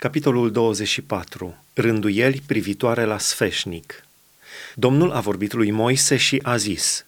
[0.00, 1.56] Capitolul 24.
[1.74, 4.04] Rânduieli privitoare la sfeșnic.
[4.74, 7.06] Domnul a vorbit lui Moise și a zis,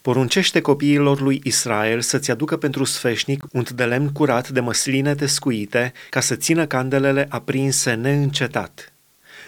[0.00, 5.92] Poruncește copiilor lui Israel să-ți aducă pentru sfeșnic unt de lemn curat de măsline tescuite,
[6.10, 8.92] ca să țină candelele aprinse neîncetat.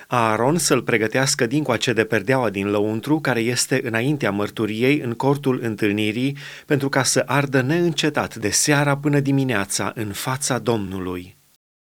[0.06, 6.36] Aaron să-l pregătească dincoace de perdeaua din lăuntru, care este înaintea mărturiei în cortul întâlnirii,
[6.66, 11.34] pentru ca să ardă neîncetat de seara până dimineața în fața Domnului.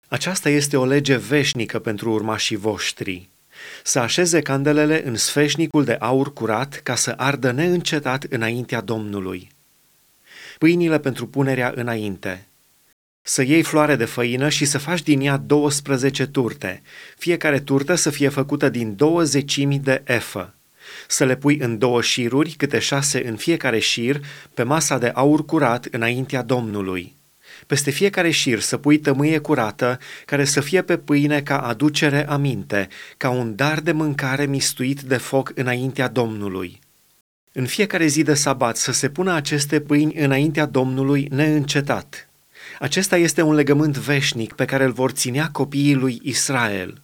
[0.09, 3.29] Aceasta este o lege veșnică pentru urmașii voștri.
[3.83, 9.49] Să așeze candelele în sfeșnicul de aur curat ca să ardă neîncetat înaintea Domnului.
[10.57, 12.47] Pâinile pentru punerea înainte.
[13.21, 16.81] Să iei floare de făină și să faci din ea 12 turte,
[17.17, 20.53] fiecare turtă să fie făcută din două zecimi de efă.
[21.07, 24.21] Să le pui în două șiruri, câte șase în fiecare șir,
[24.53, 27.16] pe masa de aur curat înaintea Domnului
[27.67, 32.87] peste fiecare șir să pui tămâie curată, care să fie pe pâine ca aducere aminte,
[33.17, 36.79] ca un dar de mâncare mistuit de foc înaintea Domnului.
[37.51, 42.29] În fiecare zi de sabat să se pună aceste pâini înaintea Domnului neîncetat.
[42.79, 47.01] Acesta este un legământ veșnic pe care îl vor ținea copiii lui Israel.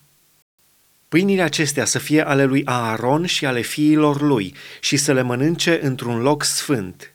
[1.08, 5.80] Pâinile acestea să fie ale lui Aaron și ale fiilor lui și să le mănânce
[5.84, 7.08] într-un loc sfânt–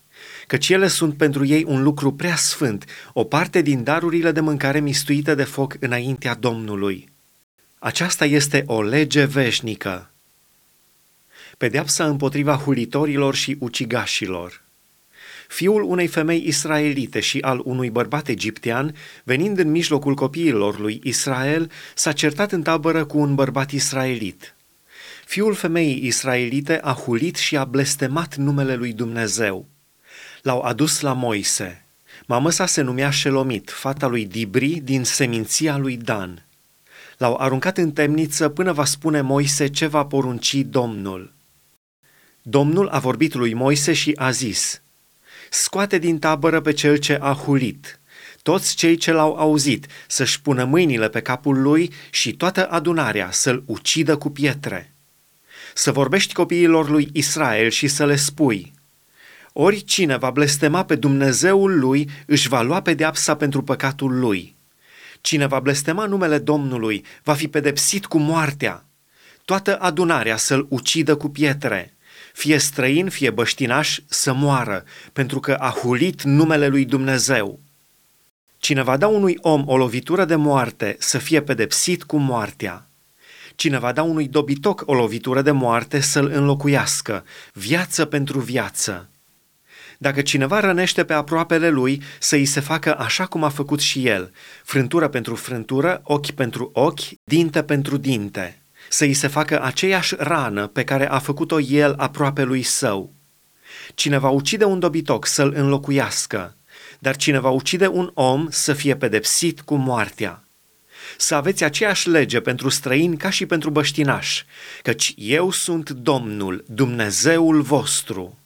[0.49, 4.81] căci ele sunt pentru ei un lucru prea sfânt, o parte din darurile de mâncare
[4.81, 7.09] mistuită de foc înaintea Domnului.
[7.79, 10.11] Aceasta este o lege veșnică.
[11.59, 14.63] Pedeapsa împotriva hulitorilor și ucigașilor.
[15.49, 21.71] Fiul unei femei israelite și al unui bărbat egiptean, venind în mijlocul copiilor lui Israel,
[21.95, 24.55] s-a certat în tabără cu un bărbat israelit.
[25.27, 29.67] Fiul femeii israelite a hulit și a blestemat numele lui Dumnezeu.
[30.43, 31.85] L-au adus la Moise.
[32.27, 36.43] Mamă sa se numea Shelomit, fata lui Dibri din seminția lui Dan.
[37.17, 41.33] L-au aruncat în temniță până va spune Moise ce va porunci Domnul.
[42.43, 44.81] Domnul a vorbit lui Moise și a zis,
[45.51, 48.01] Scoate din tabără pe cel ce a hulit,
[48.43, 53.63] toți cei ce l-au auzit să-și pună mâinile pe capul lui și toată adunarea să-l
[53.67, 54.93] ucidă cu pietre.
[55.75, 58.73] Să vorbești copiilor lui Israel și să le spui–
[59.61, 64.55] Oricine va blestema pe Dumnezeul lui își va lua pedeapsa pentru păcatul lui.
[65.21, 68.85] Cine va blestema numele Domnului va fi pedepsit cu moartea.
[69.45, 71.95] Toată adunarea să-l ucidă cu pietre.
[72.33, 77.61] Fie străin, fie băștinaș, să moară, pentru că a hulit numele lui Dumnezeu.
[78.59, 82.87] Cine va da unui om o lovitură de moarte să fie pedepsit cu moartea.
[83.55, 89.09] Cine va da unui dobitoc o lovitură de moarte să-l înlocuiască, viață pentru viață.
[90.01, 94.07] Dacă cineva rănește pe aproapele lui, să îi se facă așa cum a făcut și
[94.07, 94.33] el,
[94.65, 100.67] frântură pentru frântură, ochi pentru ochi, dinte pentru dinte, să îi se facă aceeași rană
[100.67, 103.13] pe care a făcut-o el aproape lui său.
[103.95, 106.57] Cine va ucide un dobitoc să-l înlocuiască,
[106.99, 110.43] dar cine va ucide un om să fie pedepsit cu moartea.
[111.17, 114.45] Să aveți aceeași lege pentru străini ca și pentru băștinași,
[114.83, 118.39] căci eu sunt Domnul, Dumnezeul vostru.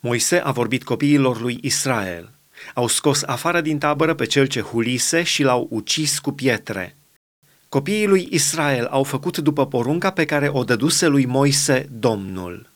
[0.00, 2.30] Moise a vorbit copiilor lui Israel.
[2.74, 6.96] Au scos afară din tabără pe cel ce hulise și l-au ucis cu pietre.
[7.68, 12.75] Copiii lui Israel au făcut după porunca pe care o dăduse lui Moise Domnul.